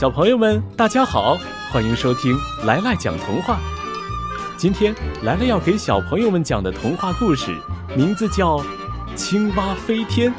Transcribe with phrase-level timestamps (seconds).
[0.00, 1.36] 小朋友们，大家好，
[1.70, 3.60] 欢迎收听来来讲童话。
[4.56, 7.54] 今天来来要给小朋友们讲的童话故事，
[7.94, 8.56] 名字叫
[9.14, 10.32] 《青蛙飞天》。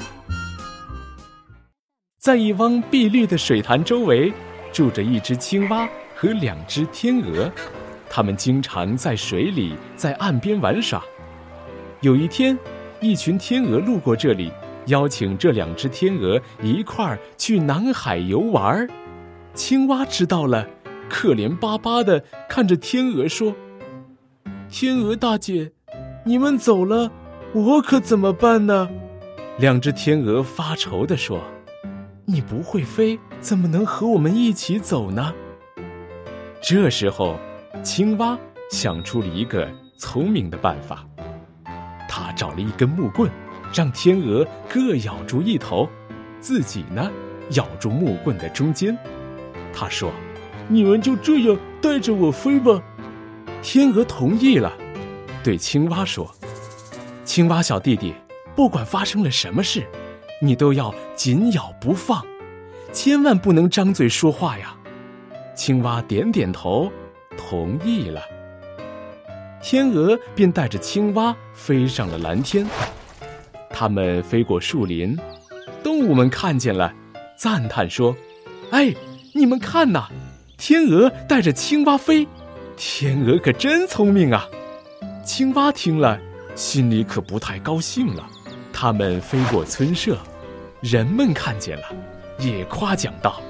[2.18, 4.34] 在一汪碧绿的水潭周围，
[4.74, 7.48] 住着一只青蛙和两只天鹅，
[8.10, 11.04] 它们经常在水里、在岸边玩耍。
[12.00, 12.58] 有一天，
[13.00, 14.52] 一群天鹅路过这里，
[14.88, 18.90] 邀请这两只天鹅一块儿去南海游玩儿。
[19.54, 20.68] 青蛙知道了，
[21.10, 23.54] 可怜巴巴的看着天鹅说
[24.72, 25.74] ：“天鹅大姐，
[26.26, 27.12] 你们走了，
[27.54, 28.90] 我可怎么办呢？”
[29.60, 31.42] 两只天鹅发愁的说
[32.26, 35.34] ：“你不会飞，怎么能和我们一起走呢？”
[36.64, 37.38] 这时候，
[37.84, 38.38] 青蛙
[38.72, 41.06] 想出了一个聪明的办法，
[42.08, 43.30] 他找了一根木棍，
[43.74, 45.90] 让天鹅各咬住一头，
[46.40, 47.12] 自己呢，
[47.52, 48.98] 咬住木棍的中间。
[49.74, 50.12] 他说
[50.68, 52.82] ：“你们就这样带着我飞吧。”
[53.62, 54.74] 天鹅同意了，
[55.44, 56.34] 对青蛙说
[57.24, 58.14] ：“青蛙小弟弟，
[58.56, 59.86] 不管发生了什么事，
[60.42, 62.26] 你都要紧咬不放，
[62.92, 64.76] 千万不能张嘴说话呀。”
[65.56, 66.92] 青蛙点点头，
[67.38, 68.22] 同意了。
[69.62, 72.66] 天鹅便带着青蛙飞上了蓝天。
[73.70, 75.16] 它们飞过树林，
[75.84, 76.92] 动物们看见了，
[77.38, 78.16] 赞叹说
[78.72, 78.94] ：“哎！”
[79.34, 80.10] 你们看呐，
[80.58, 82.28] 天鹅带着青蛙飞，
[82.76, 84.46] 天鹅可真聪明啊！
[85.26, 86.20] 青蛙听了，
[86.54, 88.28] 心里可不太高兴了。
[88.74, 90.18] 它们飞过村舍，
[90.82, 91.84] 人们看见了，
[92.40, 93.42] 也夸奖道：“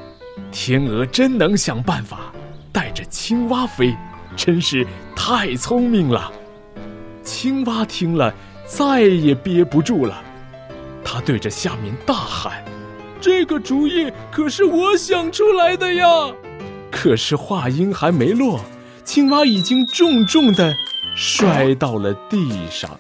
[0.52, 2.32] 天鹅真能想办法，
[2.72, 3.96] 带着青蛙飞，
[4.36, 6.32] 真是太聪明了。”
[7.24, 8.32] 青蛙听了，
[8.68, 10.22] 再也憋不住了，
[11.04, 12.64] 它对着下面大喊。
[13.22, 16.06] 这个主意可是我想出来的呀！
[16.90, 18.60] 可是话音还没落，
[19.04, 20.74] 青蛙已经重重的
[21.16, 23.00] 摔到了地上。